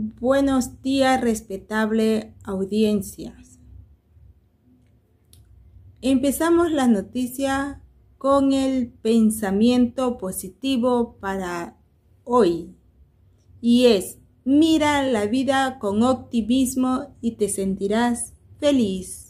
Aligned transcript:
Buenos 0.00 0.80
días, 0.80 1.20
respetable 1.20 2.32
audiencia. 2.44 3.36
Empezamos 6.00 6.70
la 6.70 6.86
noticia 6.86 7.82
con 8.16 8.52
el 8.52 8.92
pensamiento 8.92 10.16
positivo 10.16 11.16
para 11.18 11.78
hoy. 12.22 12.76
Y 13.60 13.86
es, 13.86 14.18
mira 14.44 15.02
la 15.02 15.26
vida 15.26 15.80
con 15.80 16.04
optimismo 16.04 17.16
y 17.20 17.32
te 17.32 17.48
sentirás 17.48 18.34
feliz. 18.60 19.27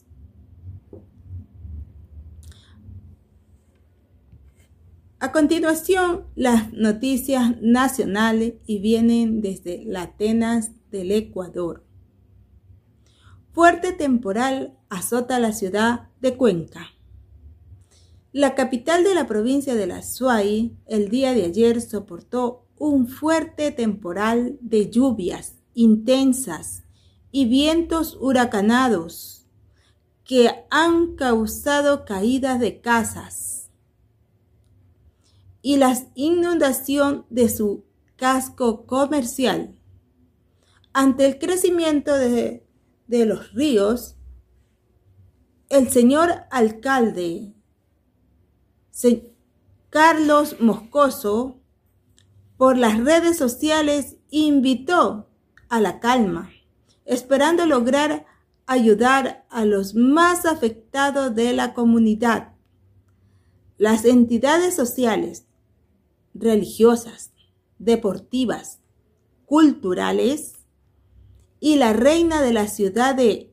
A 5.20 5.32
continuación, 5.32 6.26
las 6.36 6.72
noticias 6.72 7.60
nacionales 7.60 8.54
y 8.66 8.78
vienen 8.78 9.40
desde 9.40 9.82
la 9.84 10.02
Atenas 10.02 10.70
del 10.92 11.10
Ecuador. 11.10 11.84
Fuerte 13.50 13.90
temporal 13.90 14.78
azota 14.88 15.40
la 15.40 15.52
ciudad 15.52 16.10
de 16.20 16.36
Cuenca. 16.36 16.92
La 18.30 18.54
capital 18.54 19.02
de 19.02 19.16
la 19.16 19.26
provincia 19.26 19.74
de 19.74 19.88
la 19.88 20.02
Suay 20.02 20.76
el 20.86 21.08
día 21.08 21.32
de 21.32 21.46
ayer 21.46 21.80
soportó 21.80 22.68
un 22.78 23.08
fuerte 23.08 23.72
temporal 23.72 24.56
de 24.60 24.88
lluvias 24.88 25.56
intensas 25.74 26.84
y 27.32 27.46
vientos 27.46 28.16
huracanados 28.20 29.48
que 30.22 30.64
han 30.70 31.16
causado 31.16 32.04
caídas 32.04 32.60
de 32.60 32.80
casas 32.80 33.57
y 35.62 35.76
la 35.76 35.96
inundación 36.14 37.26
de 37.30 37.48
su 37.48 37.84
casco 38.16 38.86
comercial. 38.86 39.78
Ante 40.92 41.26
el 41.26 41.38
crecimiento 41.38 42.14
de, 42.14 42.66
de 43.06 43.26
los 43.26 43.52
ríos, 43.52 44.16
el 45.68 45.90
señor 45.90 46.32
alcalde 46.50 47.54
Carlos 49.90 50.56
Moscoso 50.60 51.60
por 52.56 52.76
las 52.76 52.98
redes 52.98 53.38
sociales 53.38 54.16
invitó 54.30 55.30
a 55.68 55.80
la 55.80 56.00
calma, 56.00 56.50
esperando 57.04 57.64
lograr 57.64 58.26
ayudar 58.66 59.46
a 59.50 59.64
los 59.64 59.94
más 59.94 60.44
afectados 60.46 61.34
de 61.34 61.52
la 61.52 61.74
comunidad. 61.74 62.54
Las 63.76 64.04
entidades 64.04 64.74
sociales, 64.74 65.46
religiosas, 66.34 67.32
deportivas, 67.78 68.80
culturales 69.46 70.54
y 71.60 71.76
la 71.76 71.92
reina 71.92 72.42
de 72.42 72.52
la 72.52 72.68
ciudad 72.68 73.14
de 73.14 73.52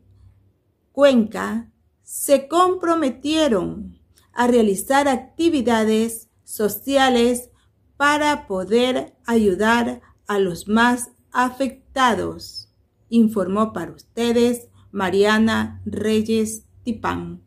Cuenca 0.92 1.72
se 2.04 2.48
comprometieron 2.48 4.00
a 4.34 4.48
realizar 4.48 5.08
actividades 5.08 6.30
sociales 6.44 7.50
para 7.98 8.48
poder 8.48 9.16
ayudar 9.26 10.02
a 10.28 10.40
los 10.40 10.68
más 10.68 11.12
afectados, 11.32 12.70
informó 13.10 13.74
para 13.74 13.92
ustedes 13.92 14.68
Mariana 14.92 15.82
Reyes 15.86 16.66
Tipán. 16.84 17.45